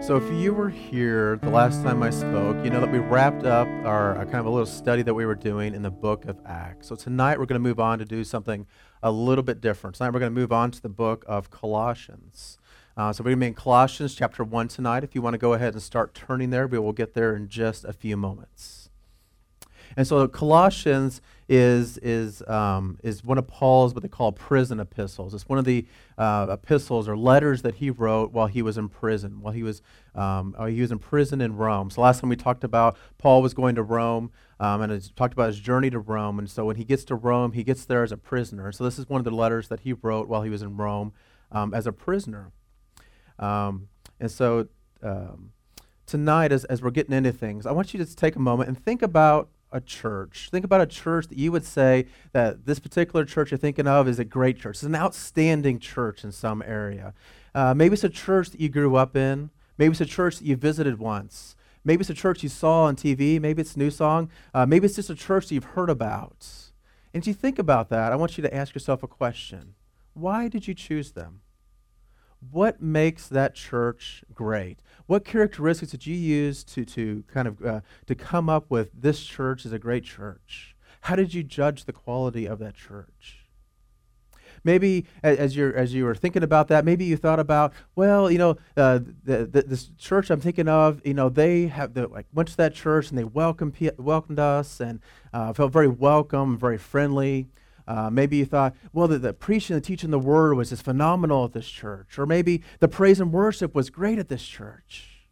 [0.00, 3.44] So, if you were here the last time I spoke, you know that we wrapped
[3.44, 6.24] up our, our kind of a little study that we were doing in the book
[6.24, 6.86] of Acts.
[6.86, 8.66] So, tonight we're going to move on to do something
[9.02, 9.96] a little bit different.
[9.96, 12.58] Tonight we're going to move on to the book of Colossians.
[12.96, 15.02] Uh, so, we're going to be in Colossians chapter 1 tonight.
[15.02, 17.48] If you want to go ahead and start turning there, we will get there in
[17.48, 18.87] just a few moments.
[19.96, 25.32] And so, Colossians is, is, um, is one of Paul's what they call prison epistles.
[25.32, 25.86] It's one of the
[26.18, 29.80] uh, epistles or letters that he wrote while he was in prison, while he was,
[30.14, 31.90] um, uh, he was in prison in Rome.
[31.90, 34.30] So last time we talked about Paul was going to Rome
[34.60, 36.38] um, and it talked about his journey to Rome.
[36.38, 38.70] And so when he gets to Rome, he gets there as a prisoner.
[38.72, 41.12] So this is one of the letters that he wrote while he was in Rome
[41.50, 42.52] um, as a prisoner.
[43.38, 43.88] Um,
[44.20, 44.68] and so
[45.02, 45.52] um,
[46.06, 48.84] tonight, as, as we're getting into things, I want you to take a moment and
[48.84, 50.48] think about a church.
[50.50, 54.08] Think about a church that you would say that this particular church you're thinking of
[54.08, 54.76] is a great church.
[54.76, 57.14] It's an outstanding church in some area.
[57.54, 59.50] Uh, maybe it's a church that you grew up in.
[59.76, 61.54] Maybe it's a church that you visited once.
[61.84, 63.40] Maybe it's a church you saw on TV.
[63.40, 64.30] Maybe it's New Song.
[64.52, 66.46] Uh, maybe it's just a church that you've heard about.
[67.14, 69.74] And as you think about that, I want you to ask yourself a question
[70.14, 71.40] Why did you choose them?
[72.50, 74.80] What makes that church great?
[75.06, 79.20] What characteristics did you use to, to kind of uh, to come up with this
[79.24, 80.76] church is a great church?
[81.02, 83.46] How did you judge the quality of that church?
[84.64, 88.38] Maybe as you're as you were thinking about that, maybe you thought about, well, you
[88.38, 92.26] know, uh, the, the, this church I'm thinking of, you know, they have the, like
[92.32, 95.00] went to that church and they welcomed welcomed us and
[95.32, 97.48] uh, felt very welcome, very friendly.
[97.88, 101.46] Uh, maybe you thought, well, the, the preaching and teaching the word was just phenomenal
[101.46, 102.18] at this church.
[102.18, 105.26] Or maybe the praise and worship was great at this church.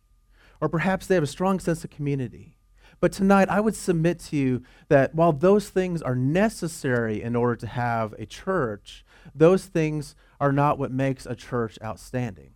[0.59, 2.57] Or perhaps they have a strong sense of community.
[2.99, 7.57] But tonight, I would submit to you that while those things are necessary in order
[7.57, 9.05] to have a church,
[9.35, 12.53] those things are not what makes a church outstanding.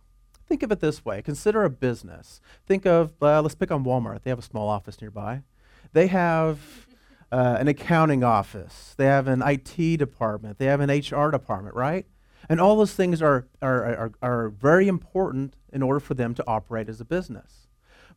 [0.47, 2.41] Think of it this way consider a business.
[2.65, 4.23] Think of, uh, let's pick on Walmart.
[4.23, 5.43] They have a small office nearby.
[5.93, 6.87] They have
[7.31, 12.05] uh, an accounting office, they have an IT department, they have an HR department, right?
[12.49, 16.43] And all those things are, are, are, are very important in order for them to
[16.47, 17.67] operate as a business.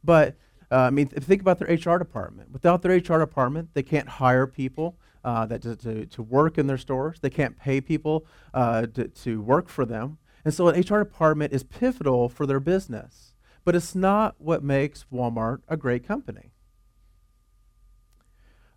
[0.02, 0.36] But
[0.72, 2.50] uh, I mean, think about their HR department.
[2.50, 6.66] Without their HR department, they can't hire people uh, that to, to, to, work in
[6.66, 7.20] their stores.
[7.20, 10.18] They can't pay people uh, to, to work for them.
[10.44, 13.34] And so an HR department is pivotal for their business.
[13.64, 16.53] But it's not what makes Walmart a great company.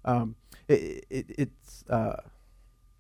[0.08, 0.36] Um,
[0.68, 2.22] it, it, it's, uh,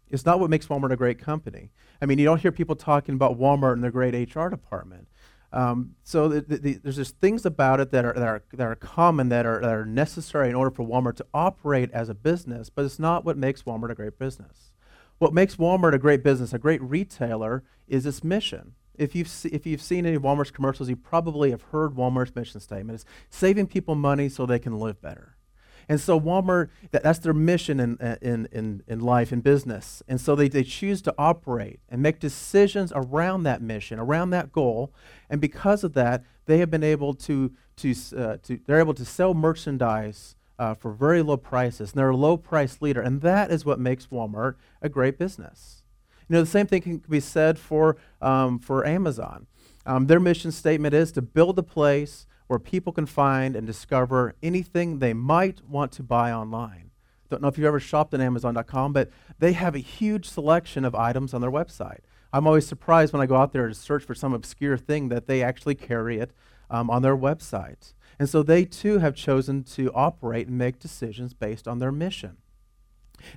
[0.09, 1.71] it's not what makes Walmart a great company.
[2.01, 5.07] I mean, you don't hear people talking about Walmart and their great HR department.
[5.53, 8.67] Um, so the, the, the, there's just things about it that are, that are, that
[8.67, 12.13] are common, that are, that are necessary in order for Walmart to operate as a
[12.13, 14.71] business, but it's not what makes Walmart a great business.
[15.17, 18.73] What makes Walmart a great business, a great retailer, is its mission.
[18.95, 22.35] If you've, se- if you've seen any of Walmart's commercials, you probably have heard Walmart's
[22.35, 22.95] mission statement.
[22.95, 25.36] It's saving people money so they can live better.
[25.89, 30.03] And so Walmart, that, that's their mission in, in, in, in life, in business.
[30.07, 34.51] And so they, they choose to operate and make decisions around that mission, around that
[34.51, 34.93] goal.
[35.29, 39.05] And because of that, they have been able to, to, uh, to they're able to
[39.05, 41.91] sell merchandise uh, for very low prices.
[41.91, 43.01] And they're a low price leader.
[43.01, 45.83] And that is what makes Walmart a great business.
[46.27, 49.47] You know, the same thing can be said for, um, for Amazon.
[49.85, 54.35] Um, their mission statement is to build a place where people can find and discover
[54.41, 56.91] anything they might want to buy online.
[57.29, 59.09] Don't know if you've ever shopped on Amazon.com, but
[59.39, 61.99] they have a huge selection of items on their website.
[62.31, 65.27] I'm always surprised when I go out there to search for some obscure thing that
[65.27, 66.31] they actually carry it
[66.69, 67.93] um, on their website.
[68.19, 72.37] And so they too have chosen to operate and make decisions based on their mission.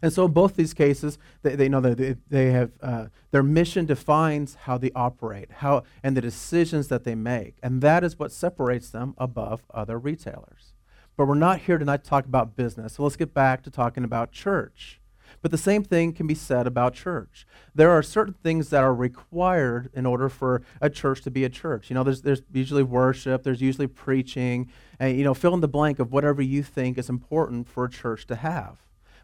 [0.03, 3.87] And so, both these cases, they, they know that they, they have uh, their mission
[3.87, 8.33] defines how they operate, how and the decisions that they make, and that is what
[8.33, 10.75] separates them above other retailers.
[11.17, 14.05] But we're not here tonight to talk about business, so let's get back to talking
[14.05, 15.01] about church.
[15.43, 17.47] But the same thing can be said about church.
[17.75, 21.49] There are certain things that are required in order for a church to be a
[21.49, 21.89] church.
[21.89, 25.69] You know, there's, there's usually worship, there's usually preaching, and, you know, fill in the
[25.69, 28.79] blank of whatever you think is important for a church to have.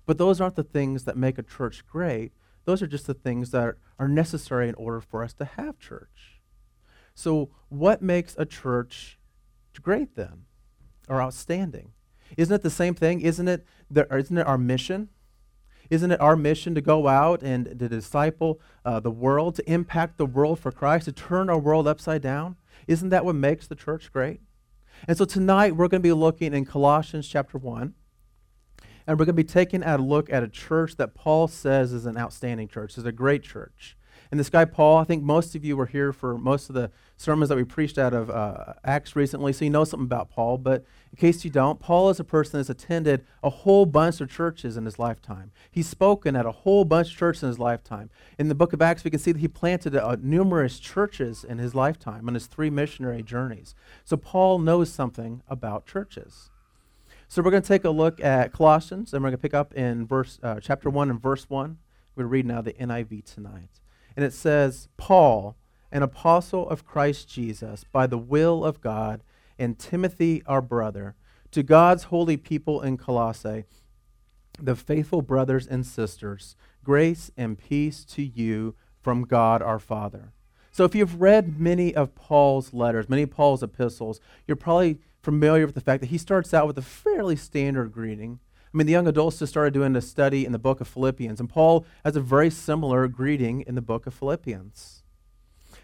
[0.07, 2.33] But those aren't the things that make a church great.
[2.65, 6.41] Those are just the things that are necessary in order for us to have church.
[7.15, 9.19] So, what makes a church
[9.83, 10.45] great then,
[11.09, 11.93] or outstanding?
[12.37, 13.21] Isn't it the same thing?
[13.21, 15.09] Isn't it, the, isn't it our mission?
[15.89, 20.19] Isn't it our mission to go out and to disciple uh, the world, to impact
[20.19, 22.57] the world for Christ, to turn our world upside down?
[22.89, 24.41] Isn't that what makes the church great?
[25.07, 27.95] And so tonight we're going to be looking in Colossians chapter 1
[29.07, 32.07] and we're going to be taking a look at a church that Paul says is
[32.07, 33.97] an outstanding church, is a great church.
[34.31, 36.91] And this guy, Paul, I think most of you were here for most of the
[37.17, 40.59] sermons that we preached out of uh, Acts recently, so you know something about Paul.
[40.59, 44.31] But in case you don't, Paul is a person that's attended a whole bunch of
[44.31, 45.53] churches in his lifetime.
[45.71, 48.11] He's spoken at a whole bunch of churches in his lifetime.
[48.39, 51.59] In the book of Acts, we can see that he planted uh, numerous churches in
[51.59, 53.75] his lifetime on his three missionary journeys.
[54.05, 56.51] So Paul knows something about churches.
[57.29, 59.75] So we're going to take a look at Colossians, and we're going to pick up
[59.75, 61.79] in verse, uh, chapter 1 and verse 1.
[62.15, 63.81] We're going to read now the NIV tonight.
[64.15, 65.57] And it says, Paul,
[65.91, 69.23] an apostle of Christ Jesus, by the will of God,
[69.59, 71.17] and Timothy, our brother,
[71.51, 73.65] to God's holy people in Colossae,
[74.61, 80.33] the faithful brothers and sisters, grace and peace to you from God our Father.
[80.71, 85.67] So if you've read many of Paul's letters, many of Paul's epistles, you're probably familiar
[85.67, 88.39] with the fact that he starts out with a fairly standard greeting.
[88.73, 91.41] I mean, the young adults just started doing a study in the book of Philippians,
[91.41, 95.03] and Paul has a very similar greeting in the book of Philippians.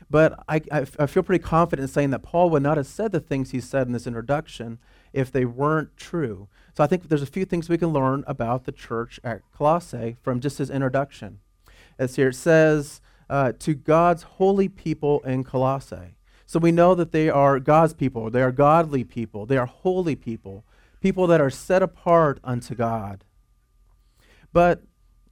[0.09, 3.19] But I, I, feel pretty confident in saying that Paul would not have said the
[3.19, 4.79] things he said in this introduction
[5.13, 6.47] if they weren't true.
[6.77, 10.19] So I think there's a few things we can learn about the church at Colossae
[10.23, 11.41] from just his introduction.
[11.99, 16.15] As here it says, uh, to God's holy people in Colossae.
[16.53, 20.15] So we know that they are God's people, they are godly people, they are holy
[20.15, 20.67] people,
[21.01, 23.25] people that are set apart unto God.
[24.53, 24.83] But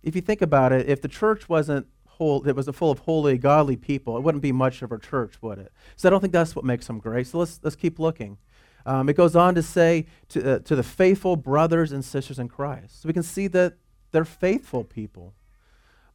[0.03, 3.37] if you think about it, if the church wasn't whole, it was full of holy,
[3.37, 5.71] godly people, it wouldn't be much of a church, would it?
[5.95, 7.27] So I don't think that's what makes them great.
[7.27, 8.39] So let's, let's keep looking.
[8.87, 12.49] Um, it goes on to say to, uh, to the faithful brothers and sisters in
[12.49, 13.03] Christ.
[13.03, 13.75] So we can see that
[14.11, 15.35] they're faithful people.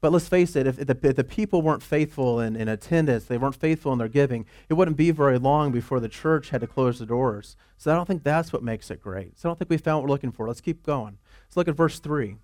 [0.02, 3.38] But let's face it, if the, if the people weren't faithful in, in attendance, they
[3.38, 6.68] weren't faithful in their giving, it wouldn't be very long before the church had to
[6.68, 7.56] close the doors.
[7.78, 9.40] So I don't think that's what makes it great.
[9.40, 10.48] So I don't think we found what we're looking for.
[10.48, 11.18] Let's keep going.
[11.46, 12.36] Let's look at verse 3.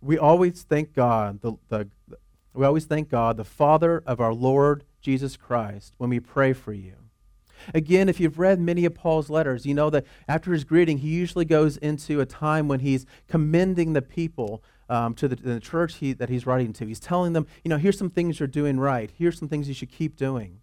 [0.00, 1.88] We always thank God, the, the,
[2.54, 6.72] we always thank God, the Father of our Lord Jesus Christ, when we pray for
[6.72, 6.94] you.
[7.74, 11.08] Again, if you've read many of Paul's letters, you know that after his greeting, he
[11.08, 15.96] usually goes into a time when he's commending the people um, to the, the church
[15.96, 16.86] he, that he's writing to.
[16.86, 19.10] He's telling them, you know, here's some things you're doing right.
[19.16, 20.60] Here's some things you should keep doing.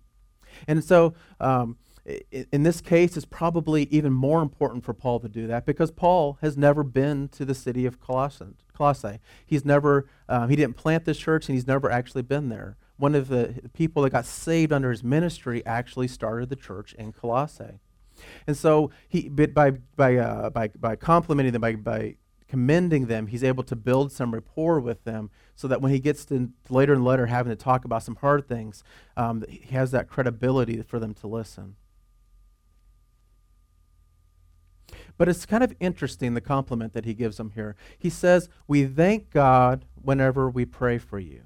[0.68, 5.48] And so, um, in this case, it's probably even more important for Paul to do
[5.48, 9.20] that because Paul has never been to the city of Colossae.
[9.46, 12.78] He's never, um, he didn't plant this church and he's never actually been there.
[12.98, 17.12] One of the people that got saved under his ministry actually started the church in
[17.12, 17.80] Colossae.
[18.46, 22.16] And so he, by, by, uh, by, by complimenting them, by, by
[22.48, 26.26] commending them, he's able to build some rapport with them so that when he gets
[26.26, 28.84] to later in the letter having to talk about some hard things,
[29.18, 31.76] um, he has that credibility for them to listen.
[35.18, 37.76] But it's kind of interesting the compliment that he gives them here.
[37.98, 41.44] He says, We thank God whenever we pray for you.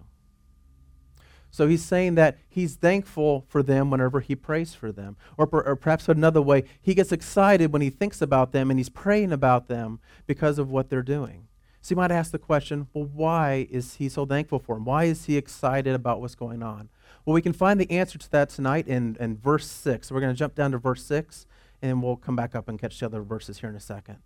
[1.51, 5.17] So he's saying that he's thankful for them whenever he prays for them.
[5.37, 8.79] Or, per, or perhaps another way, he gets excited when he thinks about them and
[8.79, 11.47] he's praying about them because of what they're doing.
[11.81, 14.85] So you might ask the question well, why is he so thankful for them?
[14.85, 16.89] Why is he excited about what's going on?
[17.25, 20.07] Well, we can find the answer to that tonight in, in verse 6.
[20.07, 21.45] So we're going to jump down to verse 6
[21.81, 24.17] and we'll come back up and catch the other verses here in a second.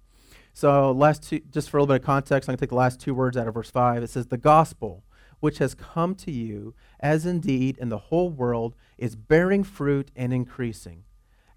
[0.53, 2.75] So, last two, just for a little bit of context, I'm going to take the
[2.75, 4.03] last two words out of verse 5.
[4.03, 5.03] It says, The gospel
[5.44, 10.31] which has come to you, as indeed in the whole world is bearing fruit and
[10.31, 11.04] increasing,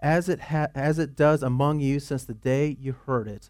[0.01, 3.49] as it, ha- as it does among you since the day you heard it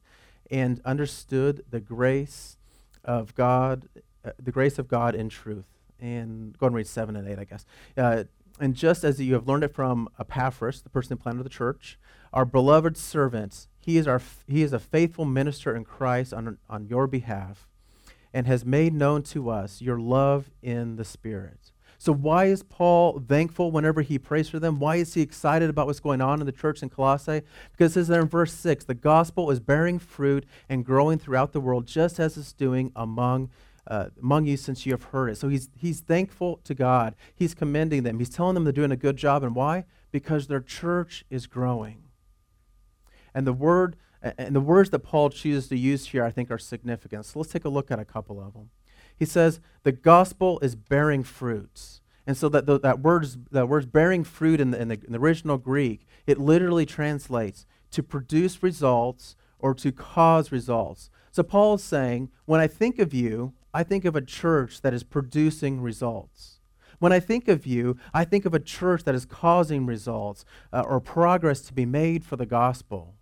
[0.50, 2.58] and understood the grace
[3.02, 3.88] of God,
[4.26, 5.68] uh, the grace of God in truth.
[5.98, 7.64] And go and read 7 and 8, I guess.
[7.96, 8.24] Uh,
[8.60, 11.98] and just as you have learned it from Epaphras, the person who planted the church,
[12.34, 16.84] our beloved servants, he is, our, he is a faithful minister in Christ on, on
[16.84, 17.66] your behalf
[18.36, 21.72] and has made known to us your love in the Spirit.
[21.96, 24.78] So, why is Paul thankful whenever he prays for them?
[24.78, 27.40] Why is he excited about what's going on in the church in Colossae?
[27.72, 31.54] Because it says there in verse 6 the gospel is bearing fruit and growing throughout
[31.54, 33.48] the world, just as it's doing among,
[33.86, 35.38] uh, among you since you have heard it.
[35.38, 37.14] So, he's, he's thankful to God.
[37.34, 38.18] He's commending them.
[38.18, 39.44] He's telling them they're doing a good job.
[39.44, 39.86] And why?
[40.12, 42.02] Because their church is growing.
[43.34, 43.96] And the word
[44.38, 47.26] and the words that Paul chooses to use here, I think, are significant.
[47.26, 48.70] So let's take a look at a couple of them.
[49.16, 52.00] He says, the gospel is bearing fruits.
[52.26, 55.12] And so that, the, that, word's, that word's bearing fruit in the, in, the, in
[55.12, 61.08] the original Greek, it literally translates to produce results or to cause results.
[61.30, 64.94] So Paul is saying, when I think of you, I think of a church that
[64.94, 66.60] is producing results.
[66.98, 70.80] When I think of you, I think of a church that is causing results uh,
[70.86, 73.15] or progress to be made for the gospel.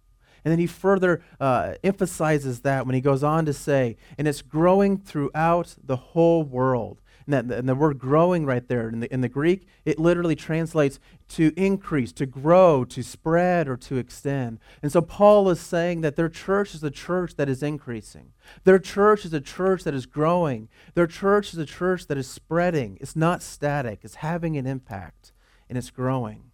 [0.45, 4.43] And then he further uh, emphasizes that when he goes on to say, and it's
[4.43, 7.01] growing throughout the whole world.
[7.27, 10.37] And, that, and the word growing right there in the, in the Greek, it literally
[10.37, 14.59] translates to increase, to grow, to spread, or to extend.
[14.83, 18.33] And so Paul is saying that their church is a church that is increasing.
[18.65, 20.69] Their church is a church that is growing.
[20.93, 22.99] Their church is a church that is spreading.
[23.01, 25.33] It's not static, it's having an impact,
[25.71, 26.51] and it's growing.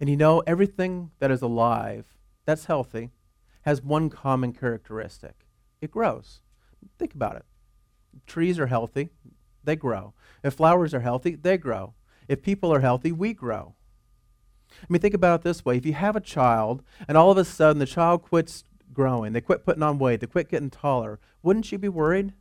[0.00, 2.06] And you know, everything that is alive,
[2.44, 3.10] that's healthy,
[3.62, 5.46] has one common characteristic
[5.80, 6.40] it grows.
[6.98, 7.44] Think about it.
[8.26, 9.10] Trees are healthy,
[9.64, 10.14] they grow.
[10.42, 11.94] If flowers are healthy, they grow.
[12.26, 13.74] If people are healthy, we grow.
[14.82, 15.76] I mean, think about it this way.
[15.76, 19.40] If you have a child and all of a sudden the child quits growing, they
[19.40, 22.32] quit putting on weight, they quit getting taller, wouldn't you be worried?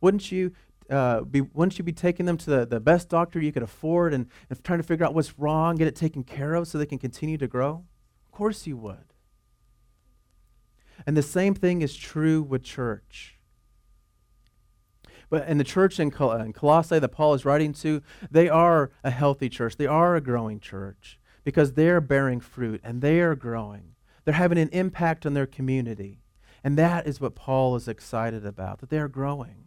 [0.00, 0.52] Wouldn't you
[0.90, 4.14] uh, be, wouldn't you be taking them to the, the best doctor you could afford
[4.14, 6.86] and, and trying to figure out what's wrong, get it taken care of so they
[6.86, 7.84] can continue to grow?
[8.24, 9.12] Of course you would.
[11.06, 13.38] And the same thing is true with church.
[15.28, 18.00] But in the church in, Col- in Colossae that Paul is writing to,
[18.30, 19.76] they are a healthy church.
[19.76, 23.94] They are a growing church because they're bearing fruit and they are growing.
[24.24, 26.20] They're having an impact on their community.
[26.62, 29.65] And that is what Paul is excited about, that they're growing.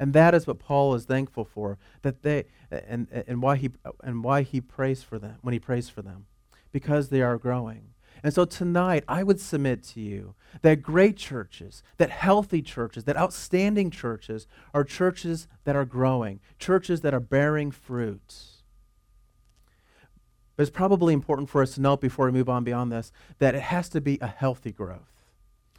[0.00, 3.70] And that is what Paul is thankful for, that they and, and why he
[4.02, 6.24] and why he prays for them when he prays for them.
[6.72, 7.90] Because they are growing.
[8.22, 13.16] And so tonight, I would submit to you that great churches, that healthy churches, that
[13.16, 18.62] outstanding churches are churches that are growing, churches that are bearing fruits.
[20.56, 23.54] But it's probably important for us to note before we move on beyond this that
[23.54, 25.12] it has to be a healthy growth.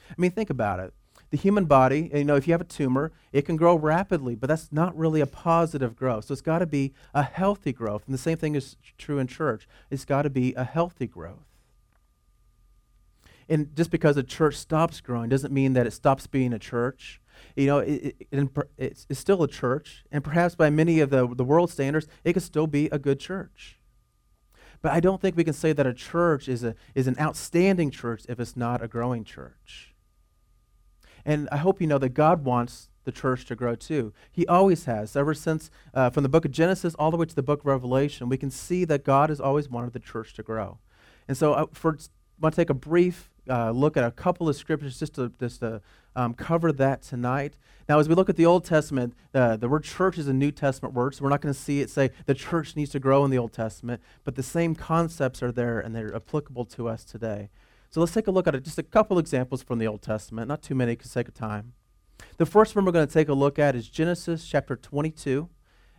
[0.09, 0.93] I mean, think about it.
[1.31, 4.47] The human body, you know, if you have a tumor, it can grow rapidly, but
[4.47, 6.25] that's not really a positive growth.
[6.25, 8.03] So it's got to be a healthy growth.
[8.05, 9.67] And the same thing is true in church.
[9.89, 11.47] It's got to be a healthy growth.
[13.47, 17.21] And just because a church stops growing doesn't mean that it stops being a church.
[17.55, 21.27] You know, it, it, it's, it's still a church, and perhaps by many of the,
[21.27, 23.79] the world standards, it could still be a good church.
[24.81, 27.91] But I don't think we can say that a church is, a, is an outstanding
[27.91, 29.90] church if it's not a growing church.
[31.25, 34.13] And I hope you know that God wants the church to grow too.
[34.31, 35.15] He always has.
[35.15, 37.65] Ever since, uh, from the book of Genesis all the way to the book of
[37.65, 40.77] Revelation, we can see that God has always wanted the church to grow.
[41.27, 41.65] And so, I
[42.39, 45.61] want to take a brief uh, look at a couple of scriptures just to, just
[45.61, 45.81] to
[46.15, 47.55] um, cover that tonight.
[47.89, 50.51] Now, as we look at the Old Testament, uh, the word church is a New
[50.51, 53.25] Testament word, so we're not going to see it say the church needs to grow
[53.25, 57.03] in the Old Testament, but the same concepts are there and they're applicable to us
[57.03, 57.49] today.
[57.91, 58.63] So let's take a look at it.
[58.63, 61.73] Just a couple examples from the Old Testament, not too many for sake of time.
[62.37, 65.49] The first one we're going to take a look at is Genesis chapter 22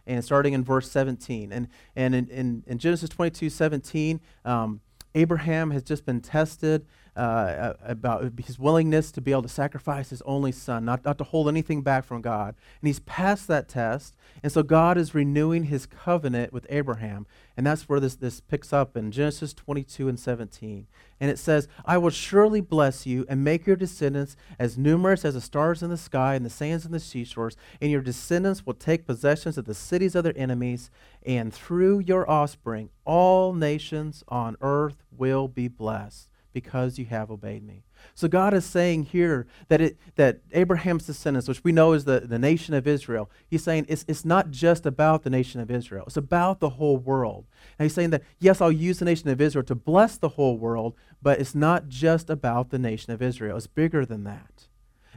[0.06, 1.52] and starting in verse 17.
[1.52, 4.80] And, and in, in, in Genesis 22, 17, um,
[5.14, 10.22] Abraham has just been tested uh, about his willingness to be able to sacrifice his
[10.22, 12.54] only son, not, not to hold anything back from God.
[12.80, 14.16] And he's passed that test.
[14.42, 17.26] And so God is renewing his covenant with Abraham.
[17.54, 20.86] And that's where this, this picks up in Genesis 22 and 17.
[21.20, 25.34] And it says, I will surely bless you and make your descendants as numerous as
[25.34, 27.56] the stars in the sky and the sands in the seashores.
[27.82, 30.90] And your descendants will take possessions of the cities of their enemies.
[31.26, 37.62] And through your offspring, all nations on earth will be blessed because you have obeyed
[37.62, 37.84] me.
[38.14, 42.20] So God is saying here that, it, that Abraham's descendants, which we know is the,
[42.20, 46.04] the nation of Israel, he's saying it's, it's not just about the nation of Israel,
[46.06, 47.46] it's about the whole world.
[47.78, 50.58] And he's saying that, yes, I'll use the nation of Israel to bless the whole
[50.58, 53.56] world, but it's not just about the nation of Israel.
[53.56, 54.68] It's bigger than that.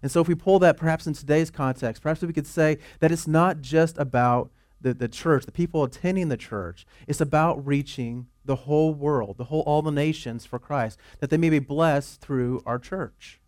[0.01, 3.11] And so if we pull that perhaps in today's context, perhaps we could say that
[3.11, 6.85] it's not just about the, the church, the people attending the church.
[7.07, 11.37] It's about reaching the whole world, the whole all the nations for Christ, that they
[11.37, 13.39] may be blessed through our church.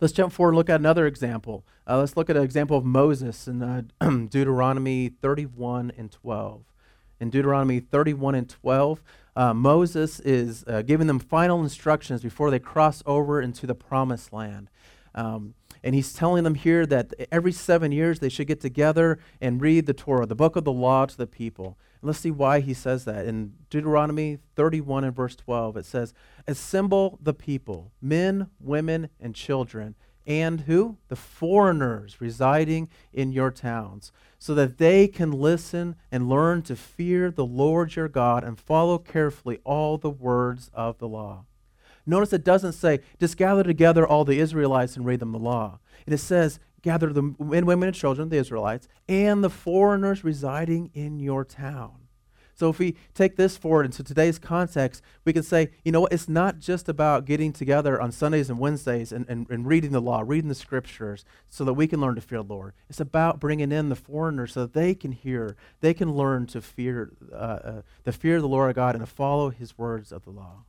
[0.00, 1.64] Let's jump forward and look at another example.
[1.86, 3.82] Uh, let's look at an example of Moses in uh,
[4.28, 6.64] Deuteronomy 31 and 12.
[7.20, 9.02] In Deuteronomy 31 and 12,
[9.36, 14.32] uh, Moses is uh, giving them final instructions before they cross over into the promised
[14.32, 14.70] land.
[15.14, 19.60] Um, and he's telling them here that every seven years they should get together and
[19.60, 21.78] read the Torah, the book of the law to the people.
[22.00, 23.26] And let's see why he says that.
[23.26, 26.14] In Deuteronomy 31 and verse 12, it says,
[26.46, 29.94] Assemble the people, men, women, and children,
[30.26, 30.96] and who?
[31.08, 37.30] The foreigners residing in your towns, so that they can listen and learn to fear
[37.30, 41.44] the Lord your God and follow carefully all the words of the law.
[42.06, 45.80] Notice it doesn't say, just gather together all the Israelites and read them the law.
[46.06, 50.90] And it says, gather the men, women, and children, the Israelites, and the foreigners residing
[50.94, 52.00] in your town.
[52.60, 56.12] So if we take this forward into today's context, we can say, you know what,
[56.12, 60.00] it's not just about getting together on Sundays and Wednesdays and, and, and reading the
[60.00, 62.74] law, reading the scriptures, so that we can learn to fear the Lord.
[62.90, 66.60] It's about bringing in the foreigners so that they can hear, they can learn to
[66.60, 70.24] fear uh, uh, the fear of the Lord God and to follow his words of
[70.24, 70.64] the law.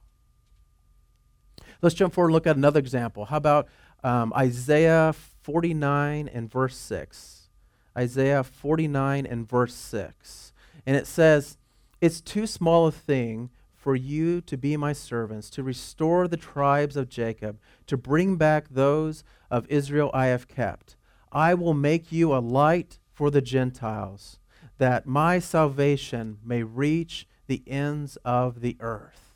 [1.81, 3.25] Let's jump forward and look at another example.
[3.25, 3.67] How about
[4.03, 7.49] um, Isaiah 49 and verse 6?
[7.97, 10.53] Isaiah 49 and verse 6.
[10.85, 11.57] And it says,
[11.99, 16.95] it's too small a thing for you to be my servants, to restore the tribes
[16.95, 20.95] of Jacob, to bring back those of Israel I have kept.
[21.31, 24.39] I will make you a light for the Gentiles,
[24.77, 29.30] that my salvation may reach the ends of the earth.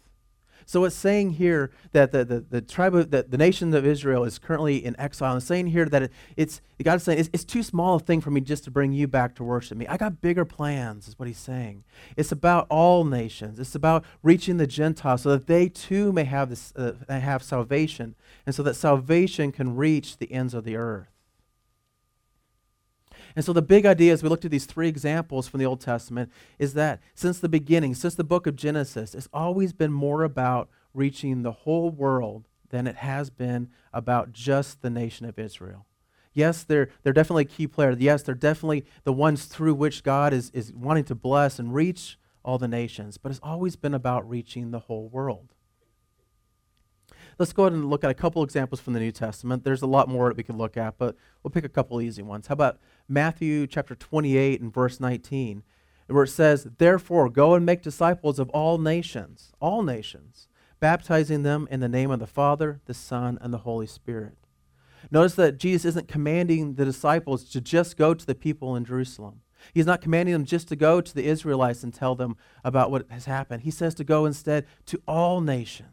[0.65, 4.23] So it's saying here that the, the, the tribe of the, the nation of Israel
[4.23, 5.37] is currently in exile.
[5.37, 8.31] It's saying here that it, it's God's saying it's, it's too small a thing for
[8.31, 9.87] me just to bring you back to worship me.
[9.87, 11.83] I got bigger plans, is what he's saying.
[12.17, 13.59] It's about all nations.
[13.59, 18.15] It's about reaching the Gentiles so that they too may have this uh, have salvation,
[18.45, 21.14] and so that salvation can reach the ends of the earth.
[23.35, 25.81] And so the big idea as we looked at these three examples from the Old
[25.81, 30.23] Testament is that since the beginning, since the book of Genesis, it's always been more
[30.23, 35.85] about reaching the whole world than it has been about just the nation of Israel.
[36.33, 37.95] Yes, they're, they're definitely a key player.
[37.97, 42.17] Yes, they're definitely the ones through which God is, is wanting to bless and reach
[42.43, 45.54] all the nations, but it's always been about reaching the whole world.
[47.37, 49.65] Let's go ahead and look at a couple examples from the New Testament.
[49.65, 52.21] There's a lot more that we could look at, but we'll pick a couple easy
[52.21, 52.47] ones.
[52.47, 55.63] How about Matthew chapter 28 and verse 19,
[56.07, 60.47] where it says, Therefore, go and make disciples of all nations, all nations,
[60.79, 64.37] baptizing them in the name of the Father, the Son, and the Holy Spirit.
[65.11, 69.41] Notice that Jesus isn't commanding the disciples to just go to the people in Jerusalem.
[69.73, 73.09] He's not commanding them just to go to the Israelites and tell them about what
[73.09, 73.63] has happened.
[73.63, 75.89] He says to go instead to all nations.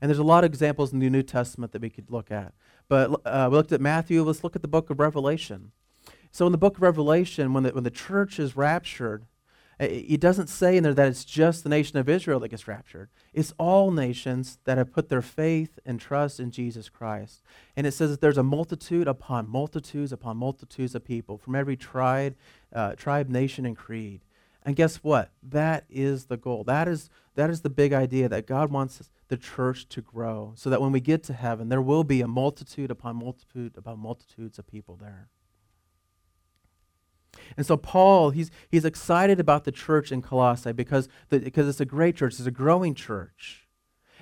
[0.00, 2.52] And there's a lot of examples in the New Testament that we could look at.
[2.88, 4.22] But uh, we looked at Matthew.
[4.22, 5.72] Let's look at the book of Revelation.
[6.30, 9.26] So in the book of Revelation, when the, when the church is raptured,
[9.78, 13.10] it doesn't say in there that it's just the nation of Israel that gets raptured.
[13.34, 17.42] It's all nations that have put their faith and trust in Jesus Christ.
[17.76, 21.76] And it says that there's a multitude upon multitudes upon multitudes of people from every
[21.76, 22.36] tribe,
[22.72, 24.22] uh, tribe, nation, and creed.
[24.64, 25.30] And guess what?
[25.42, 26.64] That is the goal.
[26.64, 30.70] That is, that is the big idea that God wants the church to grow so
[30.70, 34.58] that when we get to heaven, there will be a multitude upon multitude upon multitudes
[34.58, 35.28] of people there.
[37.56, 41.80] And so Paul, he's, he's excited about the church in Colossae because, the, because it's
[41.80, 43.66] a great church, it's a growing church.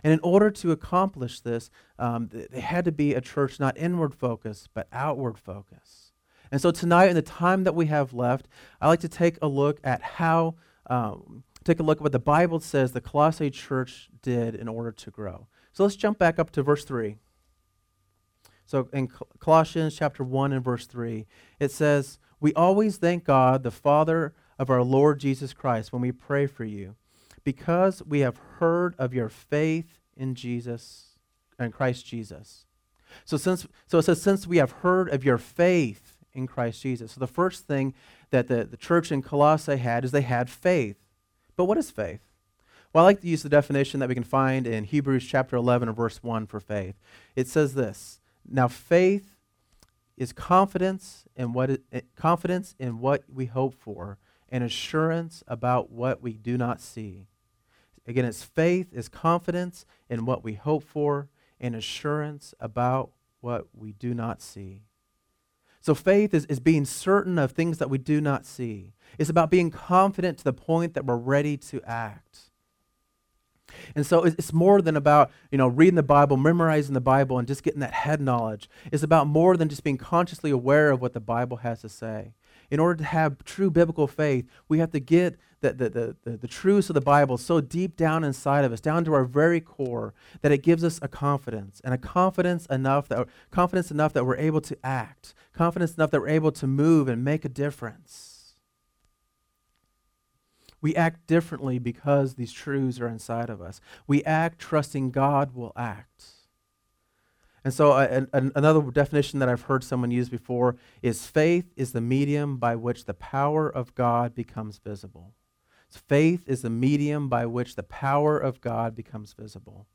[0.02, 4.14] And in order to accomplish this, um, they had to be a church not inward
[4.14, 6.12] focused, but outward focused.
[6.50, 8.48] And so tonight, in the time that we have left,
[8.80, 12.18] I'd like to take a look at how um, take a look at what the
[12.18, 15.46] Bible says the Colossae church did in order to grow.
[15.72, 17.16] So let's jump back up to verse 3.
[18.66, 21.26] So in Colossians chapter 1 and verse 3,
[21.60, 26.12] it says, We always thank God, the Father of our Lord Jesus Christ, when we
[26.12, 26.96] pray for you,
[27.42, 31.16] because we have heard of your faith in Jesus
[31.58, 32.66] and Christ Jesus.
[33.24, 37.12] So since so it says, since we have heard of your faith in Christ Jesus.
[37.12, 37.94] So the first thing
[38.30, 40.96] that the, the church in Colossae had is they had faith.
[41.56, 42.20] But what is faith?
[42.92, 45.88] Well, I like to use the definition that we can find in Hebrews chapter 11
[45.88, 46.94] and verse 1 for faith.
[47.34, 49.36] It says this Now, faith
[50.16, 55.90] is confidence in what, it, eh, confidence in what we hope for and assurance about
[55.90, 57.26] what we do not see.
[58.06, 63.92] Again, it's faith is confidence in what we hope for and assurance about what we
[63.92, 64.82] do not see.
[65.84, 68.94] So faith is, is being certain of things that we do not see.
[69.18, 72.38] It's about being confident to the point that we're ready to act.
[73.94, 77.46] And so it's more than about, you know, reading the Bible, memorizing the Bible, and
[77.46, 78.66] just getting that head knowledge.
[78.92, 82.32] It's about more than just being consciously aware of what the Bible has to say.
[82.74, 86.48] In order to have true biblical faith, we have to get the, the, the, the,
[86.48, 90.12] truths of the Bible so deep down inside of us, down to our very core,
[90.42, 94.36] that it gives us a confidence, and a confidence enough that confidence enough that we're
[94.38, 98.56] able to act, confidence enough that we're able to move and make a difference.
[100.80, 103.80] We act differently because these truths are inside of us.
[104.08, 106.24] We act trusting God will act.
[107.64, 111.92] And so, uh, an, another definition that I've heard someone use before is faith is
[111.92, 115.32] the medium by which the power of God becomes visible.
[115.88, 119.86] So faith is the medium by which the power of God becomes visible.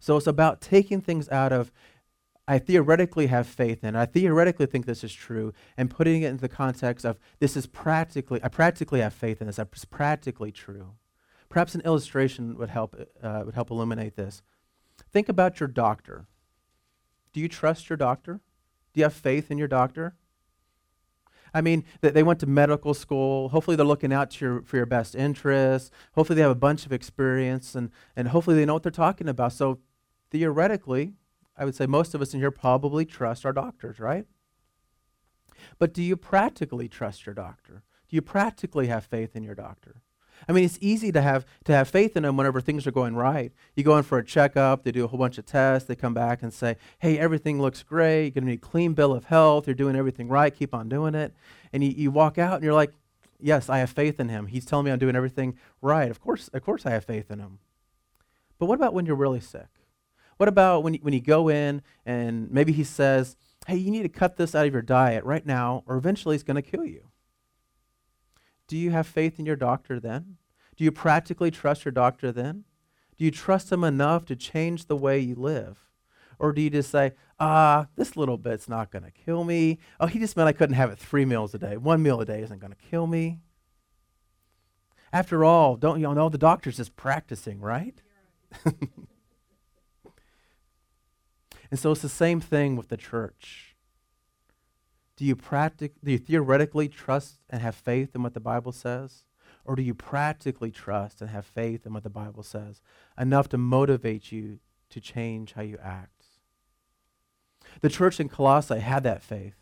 [0.00, 1.70] So, it's about taking things out of
[2.48, 3.96] I theoretically have faith in.
[3.96, 7.66] I theoretically think this is true, and putting it into the context of this is
[7.66, 9.58] practically, I practically have faith in this.
[9.58, 10.92] It's practically true.
[11.48, 14.42] Perhaps an illustration would help, uh, would help illuminate this.
[15.12, 16.26] Think about your doctor.
[17.32, 18.40] Do you trust your doctor?
[18.92, 20.14] Do you have faith in your doctor?
[21.54, 23.48] I mean, they went to medical school.
[23.48, 25.90] Hopefully, they're looking out your, for your best interests.
[26.14, 29.28] Hopefully, they have a bunch of experience, and, and hopefully, they know what they're talking
[29.28, 29.52] about.
[29.52, 29.78] So,
[30.30, 31.14] theoretically,
[31.56, 34.26] I would say most of us in here probably trust our doctors, right?
[35.78, 37.82] But do you practically trust your doctor?
[38.08, 40.02] Do you practically have faith in your doctor?
[40.48, 43.16] I mean, it's easy to have to have faith in them whenever things are going
[43.16, 43.52] right.
[43.74, 46.14] You go in for a checkup, they do a whole bunch of tests, they come
[46.14, 48.34] back and say, "Hey, everything looks great.
[48.34, 49.66] You're need a clean bill of health.
[49.66, 50.54] You're doing everything right.
[50.54, 51.34] Keep on doing it."
[51.72, 52.92] And you, you walk out and you're like,
[53.40, 54.46] "Yes, I have faith in him.
[54.46, 56.10] He's telling me I'm doing everything right.
[56.10, 57.58] Of course, of course, I have faith in him."
[58.58, 59.68] But what about when you're really sick?
[60.36, 64.02] What about when you, when you go in and maybe he says, hey, you need
[64.02, 66.84] to cut this out of your diet right now, or eventually it's going to kill
[66.84, 67.08] you?
[68.66, 70.36] Do you have faith in your doctor then?
[70.76, 72.64] Do you practically trust your doctor then?
[73.16, 75.88] Do you trust him enough to change the way you live?
[76.38, 79.78] Or do you just say, ah, this little bit's not going to kill me?
[79.98, 81.76] Oh, he just meant I couldn't have it three meals a day.
[81.76, 83.38] One meal a day isn't going to kill me.
[85.12, 88.02] After all, don't you all know the doctor's just practicing, right?
[91.70, 93.75] And so it's the same thing with the church.
[95.16, 99.24] Do you, practic- do you theoretically trust and have faith in what the Bible says?
[99.64, 102.80] Or do you practically trust and have faith in what the Bible says
[103.18, 106.24] enough to motivate you to change how you act?
[107.80, 109.56] The church in Colossae had that faith.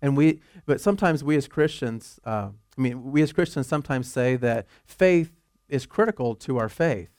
[0.00, 4.36] And we, but sometimes we as Christians, uh, I mean, we as Christians sometimes say
[4.36, 5.32] that faith
[5.68, 7.10] is critical to our faith.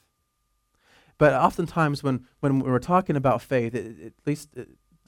[1.17, 4.49] But oftentimes, when, when we're talking about faith, it, at least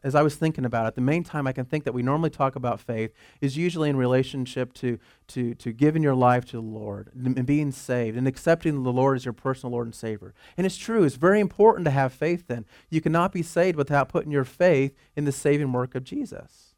[0.08, 2.30] as I was thinking about it, the main time I can think that we normally
[2.30, 6.62] talk about faith is usually in relationship to, to, to giving your life to the
[6.62, 10.34] Lord and, being saved and accepting the Lord as your personal Lord and Savior.
[10.56, 12.66] And it's true, it's very important to have faith then.
[12.90, 16.74] You cannot be saved without putting your faith in the saving work of Jesus.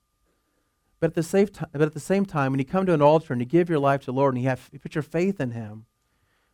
[1.00, 3.32] But at the same, but at the same time, when you come to an altar
[3.32, 5.40] and you give your life to the Lord and you, have, you put your faith
[5.40, 5.86] in Him,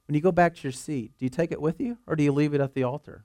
[0.10, 2.24] when you go back to your seat, do you take it with you or do
[2.24, 3.24] you leave it at the altar?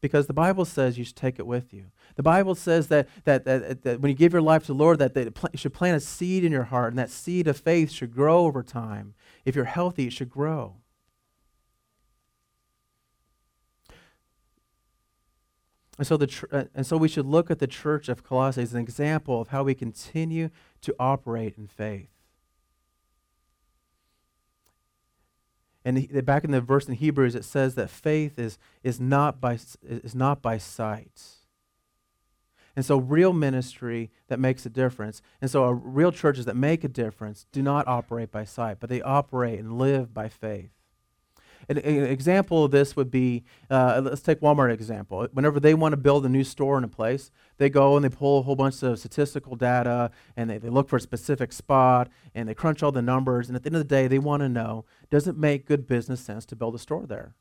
[0.00, 1.86] Because the Bible says you should take it with you.
[2.16, 4.98] The Bible says that, that, that, that when you give your life to the Lord,
[4.98, 7.90] that, that you should plant a seed in your heart, and that seed of faith
[7.90, 9.14] should grow over time.
[9.44, 10.76] If you're healthy, it should grow.
[15.98, 18.62] And so, the tr- uh, and so we should look at the church of Colossae
[18.62, 20.50] as an example of how we continue
[20.82, 22.15] to operate in faith.
[25.86, 29.56] And back in the verse in Hebrews, it says that faith is, is, not, by,
[29.84, 31.22] is not by sight.
[32.74, 36.88] And so, real ministry that makes a difference, and so, real churches that make a
[36.88, 40.75] difference do not operate by sight, but they operate and live by faith.
[41.68, 45.26] An, an example of this would be uh, let's take Walmart example.
[45.32, 48.08] Whenever they want to build a new store in a place, they go and they
[48.08, 52.08] pull a whole bunch of statistical data and they, they look for a specific spot
[52.34, 53.48] and they crunch all the numbers.
[53.48, 55.86] And at the end of the day, they want to know does it make good
[55.86, 57.34] business sense to build a store there?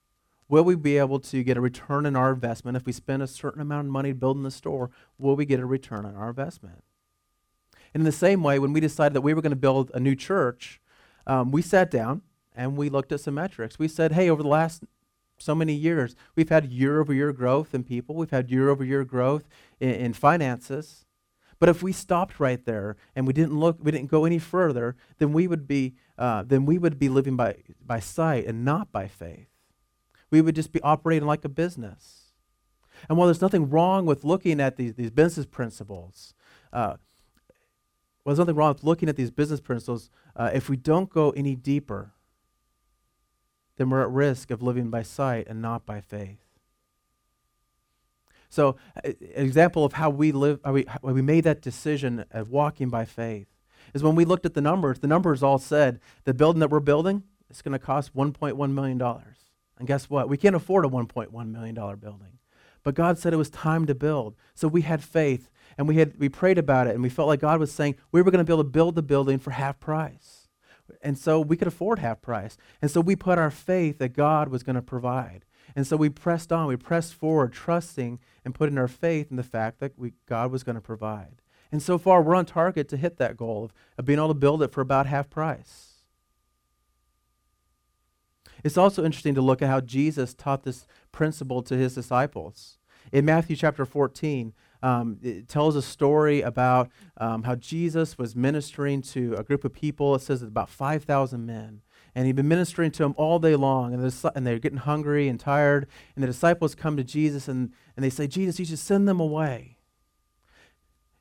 [0.48, 3.28] Will we be able to get a return on our investment if we spend a
[3.28, 4.92] certain amount of money building the store?
[5.18, 6.84] Will we get a return on our investment?
[7.94, 10.00] And in the same way, when we decided that we were going to build a
[10.00, 10.82] new church,
[11.26, 12.22] um, we sat down
[12.56, 13.80] and we looked at some metrics.
[13.80, 14.84] We said, hey, over the last
[15.38, 18.84] so many years, we've had year over year growth in people, we've had year over
[18.84, 19.48] year growth
[19.80, 21.06] in, in finances.
[21.60, 24.96] But if we stopped right there and we didn't look, we didn't go any further,
[25.20, 28.92] then we would be, uh, then we would be living by, by sight and not
[28.92, 29.48] by faith.
[30.32, 32.34] We would just be operating like a business.
[33.08, 36.34] And while there's nothing wrong with looking at these, these business principles,
[36.74, 36.96] uh,
[38.24, 41.30] well, there's nothing wrong with looking at these business principles uh, if we don't go
[41.32, 42.15] any deeper
[43.78, 46.40] then we're at risk of living by sight and not by faith.
[48.50, 52.90] So, an example of how we live, how we, we made that decision of walking
[52.90, 53.48] by faith
[53.94, 55.00] is when we looked at the numbers.
[55.00, 58.98] The numbers all said the building that we're building is going to cost 1.1 million
[58.98, 59.38] dollars.
[59.78, 60.30] And guess what?
[60.30, 62.40] We can't afford a 1.1 million dollar building.
[62.84, 64.36] But God said it was time to build.
[64.54, 67.42] So we had faith and we had we prayed about it and we felt like
[67.42, 69.80] God was saying we were going to be able to build the building for half
[69.80, 70.45] price.
[71.06, 72.58] And so we could afford half price.
[72.82, 75.46] And so we put our faith that God was going to provide.
[75.76, 79.44] And so we pressed on, we pressed forward, trusting and putting our faith in the
[79.44, 81.44] fact that we, God was going to provide.
[81.72, 84.34] And so far, we're on target to hit that goal of, of being able to
[84.34, 85.94] build it for about half price.
[88.64, 92.80] It's also interesting to look at how Jesus taught this principle to his disciples.
[93.12, 99.02] In Matthew chapter 14, um, it tells a story about um, how Jesus was ministering
[99.04, 100.16] to a group of people.
[100.16, 101.82] It says it's about 5,000 men.
[102.14, 103.94] And he'd been ministering to them all day long.
[103.94, 105.88] And, the, and they're getting hungry and tired.
[106.16, 109.20] And the disciples come to Jesus and, and they say, Jesus, you should send them
[109.20, 109.78] away.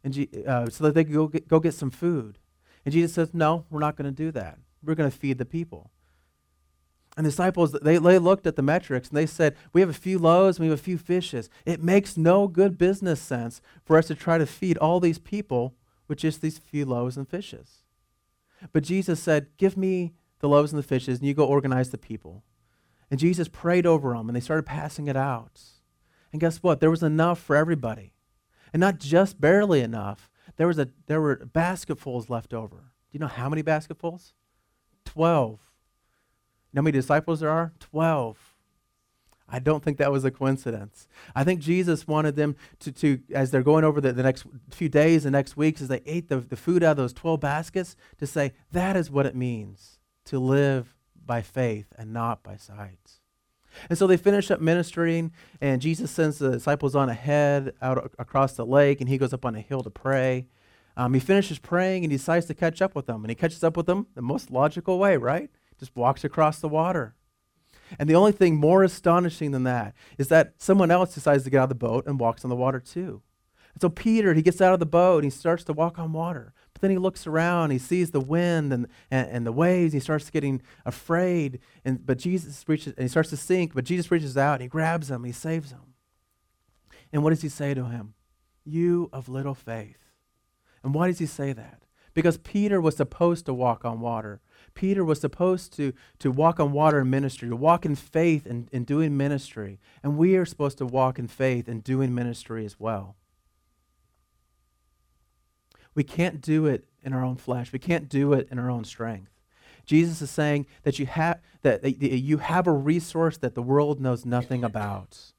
[0.05, 2.39] And uh, so that they could go get, go get some food.
[2.85, 4.59] And Jesus says, No, we're not going to do that.
[4.85, 5.91] We're going to feed the people.
[7.17, 9.95] And the disciples, they, they looked at the metrics and they said, We have a
[9.95, 11.49] few loaves and we have a few fishes.
[11.65, 15.75] It makes no good business sense for us to try to feed all these people
[16.09, 17.85] with just these few loaves and fishes.
[18.73, 21.99] But Jesus said, Give me the loaves and the fishes, and you go organize the
[21.99, 22.43] people.
[23.11, 25.61] And Jesus prayed over them, and they started passing it out.
[26.33, 26.81] And guess what?
[26.81, 28.13] There was enough for everybody.
[28.73, 30.31] And not just barely enough.
[30.57, 32.77] There, was a, there were basketfuls left over.
[32.77, 34.35] Do you know how many basketfuls?
[35.05, 35.61] Twelve.
[36.75, 37.73] Know how many disciples there are?
[37.79, 38.55] Twelve.
[39.49, 41.07] I don't think that was a coincidence.
[41.35, 44.89] I think Jesus wanted them to, to as they're going over the, the next few
[44.89, 47.95] days, the next weeks, as they ate the, the food out of those 12 baskets,
[48.19, 53.21] to say, that is what it means to live by faith and not by sight.
[53.89, 58.55] And so they finish up ministering, and Jesus sends the disciples on ahead out across
[58.55, 60.47] the lake, and he goes up on a hill to pray.
[60.97, 63.25] Um, he finishes praying and he decides to catch up with them.
[63.25, 65.51] And he catches up with them the most logical way, right?
[65.85, 67.15] Just walks across the water.
[67.99, 71.59] And the only thing more astonishing than that is that someone else decides to get
[71.59, 73.23] out of the boat and walks on the water too.
[73.75, 76.13] And so Peter, he gets out of the boat and he starts to walk on
[76.13, 76.53] water.
[76.73, 80.01] But then he looks around, he sees the wind and, and, and the waves, he
[80.01, 81.61] starts getting afraid.
[81.85, 84.69] And, but Jesus reaches, and he starts to sink, but Jesus reaches out and he
[84.69, 85.95] grabs him, he saves him.
[87.13, 88.15] And what does he say to him?
[88.65, 89.99] You of little faith.
[90.83, 91.83] And why does he say that?
[92.13, 94.41] Because Peter was supposed to walk on water.
[94.75, 98.69] Peter was supposed to, to walk on water in ministry, to walk in faith in,
[98.73, 99.79] in doing ministry.
[100.03, 103.17] And we are supposed to walk in faith in doing ministry as well.
[105.95, 107.73] We can't do it in our own flesh.
[107.73, 109.31] We can't do it in our own strength.
[109.87, 114.01] Jesus is saying that you have that, that you have a resource that the world
[114.01, 115.33] knows nothing about.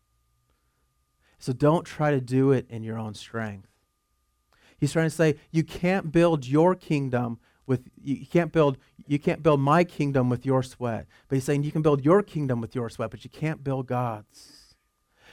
[1.39, 3.67] So don't try to do it in your own strength.
[4.77, 9.41] He's trying to say you can't build your kingdom with you can't build you can't
[9.41, 11.07] build my kingdom with your sweat.
[11.27, 13.87] But he's saying you can build your kingdom with your sweat, but you can't build
[13.87, 14.65] God's.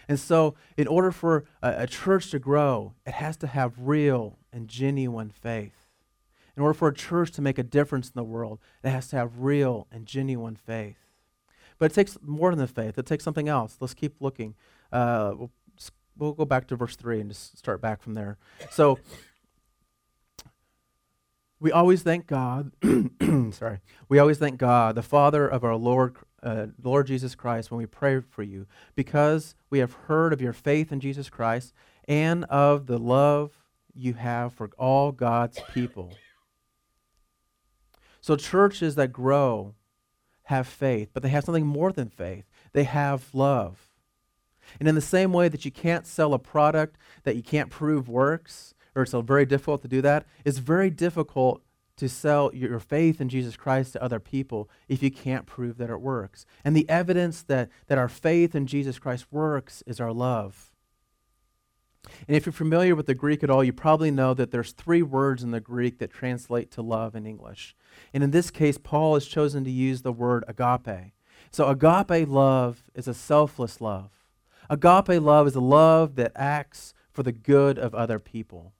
[0.08, 4.38] And so, in order for a, a church to grow, it has to have real
[4.52, 5.86] and genuine faith.
[6.56, 9.16] In order for a church to make a difference in the world, it has to
[9.16, 10.98] have real and genuine faith.
[11.78, 12.98] But it takes more than the faith.
[12.98, 13.76] It takes something else.
[13.80, 14.54] Let's keep looking.
[14.92, 15.50] Uh, we'll,
[16.18, 18.36] we'll go back to verse 3 and just start back from there.
[18.70, 18.98] So,
[21.62, 22.72] we always thank God,
[23.52, 27.78] sorry, we always thank God, the Father of our Lord, uh, Lord Jesus Christ, when
[27.78, 31.72] we pray for you, because we have heard of your faith in Jesus Christ
[32.08, 33.52] and of the love
[33.94, 36.12] you have for all God's people.
[38.20, 39.76] So, churches that grow
[40.44, 42.44] have faith, but they have something more than faith.
[42.72, 43.88] They have love.
[44.80, 48.08] And in the same way that you can't sell a product that you can't prove
[48.08, 50.26] works, or it's very difficult to do that.
[50.44, 51.62] It's very difficult
[51.96, 55.90] to sell your faith in Jesus Christ to other people if you can't prove that
[55.90, 56.46] it works.
[56.64, 60.72] And the evidence that, that our faith in Jesus Christ works is our love.
[62.26, 65.02] And if you're familiar with the Greek at all, you probably know that there's three
[65.02, 67.76] words in the Greek that translate to love in English.
[68.12, 71.12] And in this case, Paul has chosen to use the word agape.
[71.50, 74.10] So agape love is a selfless love.
[74.68, 78.72] Agape love is a love that acts for the good of other people.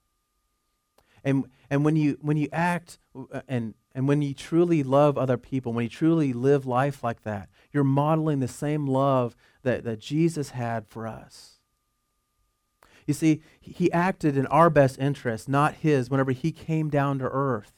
[1.24, 5.36] And, and when, you, when you act uh, and, and when you truly love other
[5.36, 10.00] people, when you truly live life like that, you're modeling the same love that, that
[10.00, 11.60] Jesus had for us.
[13.06, 17.24] You see, he acted in our best interest, not his, whenever he came down to
[17.24, 17.72] earth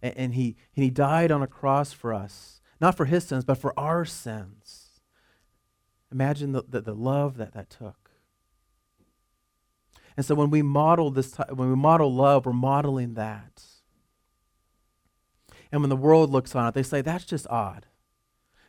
[0.00, 3.44] and, and, he, and he died on a cross for us, not for his sins,
[3.44, 5.00] but for our sins.
[6.12, 8.07] Imagine the, the, the love that that took.
[10.18, 13.62] And so when we model this, when we model love, we're modeling that.
[15.70, 17.86] And when the world looks on it, they say that's just odd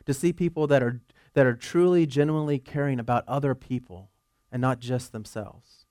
[0.06, 1.00] to see people that are
[1.34, 4.12] that are truly, genuinely caring about other people
[4.52, 5.86] and not just themselves.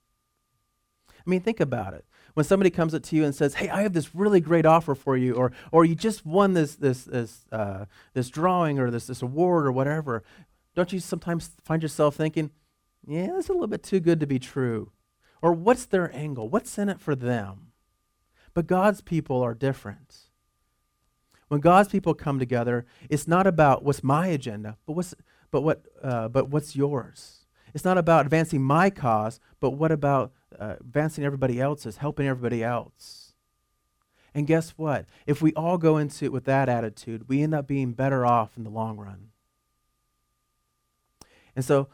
[1.09, 2.05] I mean, think about it.
[2.35, 4.95] When somebody comes up to you and says, "Hey, I have this really great offer
[4.95, 9.07] for you," or or you just won this this this uh, this drawing or this
[9.07, 10.23] this award or whatever,
[10.73, 12.49] don't you sometimes find yourself thinking,
[13.05, 14.93] "Yeah, that's a little bit too good to be true."
[15.41, 16.49] Or what's their angle?
[16.49, 17.71] What's in it for them?
[18.53, 20.17] But God's people are different.
[21.47, 25.15] When God's people come together, it's not about what's my agenda, but what's,
[25.51, 27.45] but what, uh, but what's yours.
[27.73, 32.63] It's not about advancing my cause, but what about uh, advancing everybody else's, helping everybody
[32.63, 33.33] else.
[34.33, 35.05] And guess what?
[35.25, 38.57] If we all go into it with that attitude, we end up being better off
[38.57, 39.29] in the long run.
[41.55, 41.87] And so,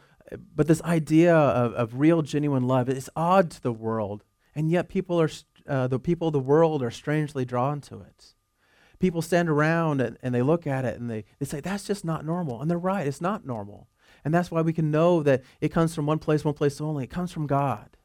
[0.55, 4.23] but this idea of, of real, genuine love is odd to the world,
[4.55, 5.29] and yet people are
[5.67, 8.33] uh, the people of the world are strangely drawn to it.
[8.99, 12.05] People stand around and, and they look at it and they, they say, that's just
[12.05, 12.61] not normal.
[12.61, 13.89] And they're right, it's not normal.
[14.23, 17.03] And that's why we can know that it comes from one place, one place only.
[17.03, 17.97] It comes from God.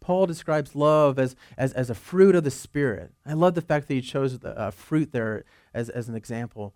[0.00, 3.12] Paul describes love as, as, as a fruit of the Spirit.
[3.24, 6.74] I love the fact that he chose the uh, fruit there as, as an example.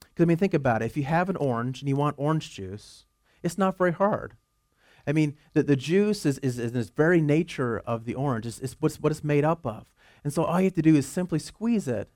[0.00, 0.86] Because, I mean, think about it.
[0.86, 3.06] If you have an orange and you want orange juice,
[3.42, 4.34] it's not very hard.
[5.06, 8.60] I mean, the, the juice is, is, is this very nature of the orange, is,
[8.60, 9.90] is what's, what it's made up of.
[10.22, 12.10] And so all you have to do is simply squeeze it,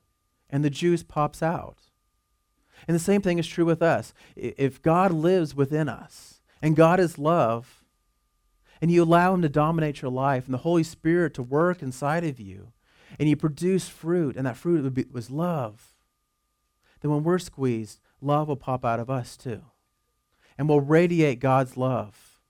[0.50, 1.78] and the juice pops out.
[2.86, 4.12] And the same thing is true with us.
[4.36, 7.82] If God lives within us, and God is love,
[8.80, 12.24] and you allow Him to dominate your life, and the Holy Spirit to work inside
[12.24, 12.72] of you,
[13.18, 15.94] and you produce fruit, and that fruit be, was love,
[17.00, 19.62] then when we're squeezed, love will pop out of us too.
[20.58, 22.40] And we'll radiate God's love.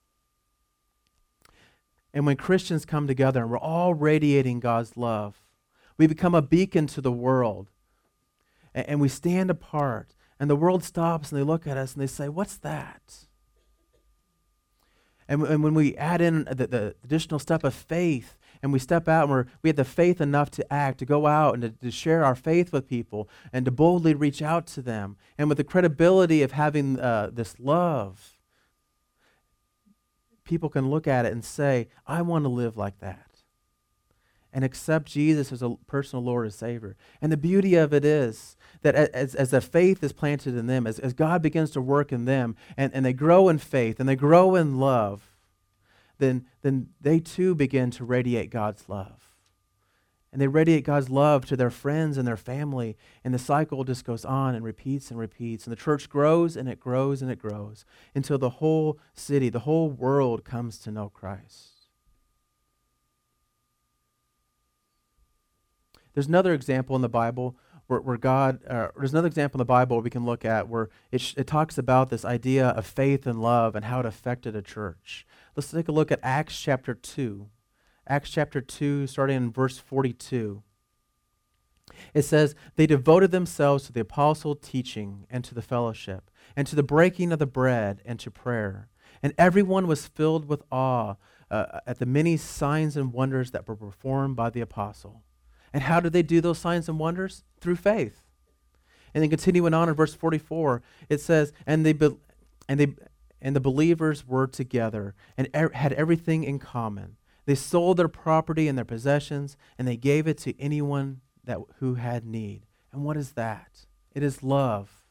[2.13, 5.41] And when Christians come together and we're all radiating God's love,
[5.97, 7.69] we become a beacon to the world.
[8.75, 10.15] And, we stand apart.
[10.39, 13.25] And the world stops and they look at us and they say, What's that?
[15.27, 19.31] And, when we add in the, additional step of faith and we step out and
[19.31, 22.25] we're, we have the faith enough to act, to go out and to, to, share
[22.25, 26.41] our faith with people and to boldly reach out to them, and with the credibility
[26.41, 28.33] of having uh, this love
[30.43, 33.27] people can look at it and say, I want to live like that.
[34.51, 36.95] And accept Jesus as a personal Lord and Savior.
[37.21, 40.85] And the beauty of it is that as, as the faith is planted in them,
[40.85, 44.07] as, as God begins to work in them, and, and they grow in faith and
[44.07, 45.32] they grow in love,
[46.19, 49.33] then, then they too begin to radiate God's love
[50.33, 52.97] and they radiate God's love to their friends and their family.
[53.23, 55.65] And the cycle just goes on and repeats and repeats.
[55.65, 59.59] And the church grows and it grows and it grows until the whole city, the
[59.59, 61.69] whole world comes to know Christ.
[66.15, 69.65] There's another example in the Bible where, where God, uh, there's another example in the
[69.65, 73.27] Bible we can look at where it, sh- it talks about this idea of faith
[73.27, 75.27] and love and how it affected a church.
[75.55, 77.47] Let's take a look at Acts chapter 2.
[78.07, 80.63] Acts chapter 2, starting in verse 42.
[82.13, 86.75] It says, They devoted themselves to the apostle teaching and to the fellowship, and to
[86.75, 88.89] the breaking of the bread and to prayer.
[89.21, 91.15] And everyone was filled with awe
[91.51, 95.21] uh, at the many signs and wonders that were performed by the apostle.
[95.71, 97.43] And how did they do those signs and wonders?
[97.61, 98.25] Through faith.
[99.13, 102.17] And then continuing on in verse 44, it says, And they, be-
[102.67, 102.93] and they,
[103.43, 108.67] and the believers were together and er- had everything in common they sold their property
[108.67, 112.65] and their possessions, and they gave it to anyone that, who had need.
[112.91, 113.85] And what is that?
[114.13, 115.03] It is love.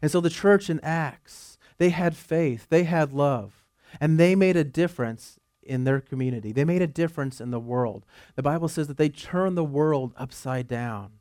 [0.00, 3.64] And so the church in Acts, they had faith, they had love,
[4.00, 6.52] and they made a difference in their community.
[6.52, 8.04] They made a difference in the world.
[8.36, 11.12] The Bible says that they turned the world upside down.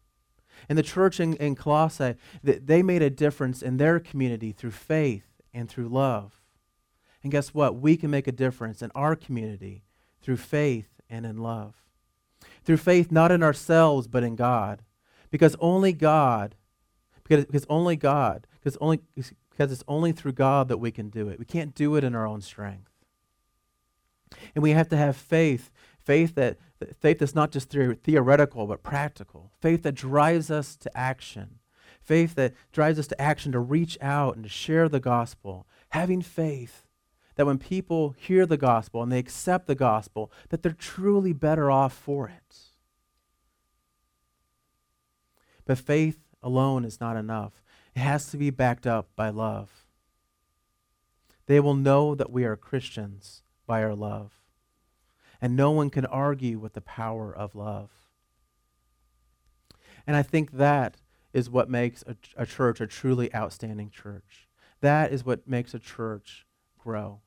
[0.69, 5.30] And the church in, in Colossae, they made a difference in their community through faith
[5.53, 6.41] and through love.
[7.23, 7.75] And guess what?
[7.75, 9.83] We can make a difference in our community
[10.21, 11.75] through faith and in love.
[12.63, 14.81] Through faith, not in ourselves, but in God.
[15.29, 16.55] Because only God,
[17.23, 21.29] because, because only God, because, only, because it's only through God that we can do
[21.29, 21.39] it.
[21.39, 22.91] We can't do it in our own strength.
[24.55, 26.57] And we have to have faith, faith that
[26.99, 29.51] faith that's not just theoretical but practical.
[29.59, 31.59] Faith that drives us to action.
[32.01, 35.67] Faith that drives us to action to reach out and to share the gospel.
[35.89, 36.87] Having faith
[37.35, 41.71] that when people hear the gospel and they accept the gospel, that they're truly better
[41.71, 42.57] off for it.
[45.65, 47.63] But faith alone is not enough.
[47.95, 49.85] It has to be backed up by love.
[51.45, 54.31] They will know that we are Christians by our love.
[55.41, 57.89] And no one can argue with the power of love.
[60.05, 60.97] And I think that
[61.33, 64.47] is what makes a, a church a truly outstanding church.
[64.81, 66.45] That is what makes a church
[66.77, 67.21] grow.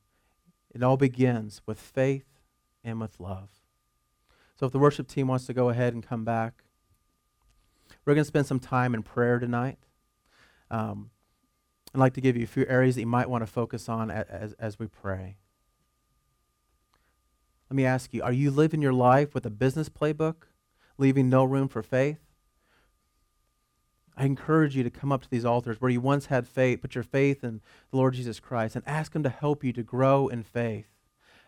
[0.74, 2.26] It all begins with faith
[2.82, 3.50] and with love.
[4.56, 6.64] So if the worship team wants to go ahead and come back,
[8.04, 9.78] we're going to spend some time in prayer tonight.
[10.70, 11.10] Um,
[11.94, 14.10] I'd like to give you a few areas that you might want to focus on
[14.10, 15.36] as, as we pray.
[17.70, 20.44] Let me ask you are you living your life with a business playbook,
[20.98, 22.18] leaving no room for faith?
[24.16, 26.94] I encourage you to come up to these altars where you once had faith, put
[26.94, 27.60] your faith in
[27.90, 30.86] the Lord Jesus Christ, and ask Him to help you to grow in faith.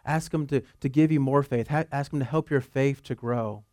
[0.04, 1.68] Ask Him to, to give you more faith.
[1.68, 3.64] Ha- ask Him to help your faith to grow.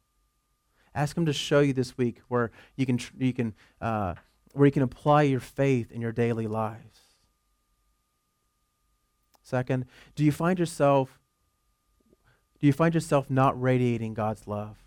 [0.93, 4.15] Ask Him to show you this week where you can, you can, uh,
[4.53, 6.99] where you can apply your faith in your daily lives.
[9.41, 9.85] Second,
[10.15, 11.19] do you find yourself
[12.63, 14.77] do you find yourself not radiating God's love?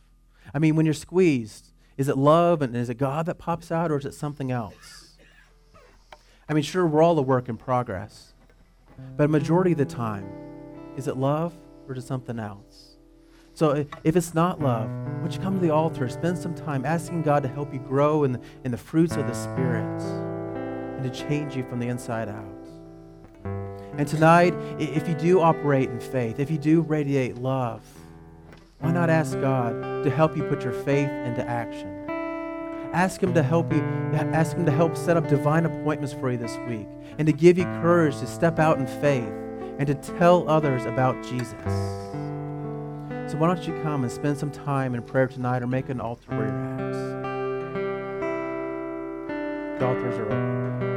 [0.55, 3.91] I mean, when you're squeezed, is it love and is it God that pops out
[3.91, 5.17] or is it something else?
[6.49, 8.35] I mean, sure, we're all a work in progress,
[9.17, 10.29] but a majority of the time,
[10.97, 11.55] is it love
[11.89, 12.97] or is it something else?
[13.55, 14.91] So if it's not love,
[15.23, 18.25] would you come to the altar, spend some time asking God to help you grow
[18.25, 22.29] in the, in the fruits of the Spirit and to change you from the inside
[22.29, 22.67] out?
[23.97, 27.83] And tonight, if you do operate in faith, if you do radiate love,
[28.79, 31.89] why not ask God to help you put your faith into action?
[32.93, 33.81] Ask Him to help you,
[34.13, 36.87] ask Him to help set up divine appointments for you this week
[37.19, 39.33] and to give you courage to step out in faith
[39.79, 41.73] and to tell others about Jesus.
[43.31, 46.01] So why don't you come and spend some time in prayer tonight or make an
[46.01, 46.77] altar where you're at?
[49.81, 50.96] The altars are open.